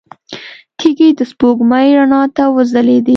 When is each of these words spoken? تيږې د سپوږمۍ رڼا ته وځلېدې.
تيږې 0.77 1.09
د 1.19 1.21
سپوږمۍ 1.31 1.87
رڼا 1.97 2.21
ته 2.35 2.43
وځلېدې. 2.55 3.09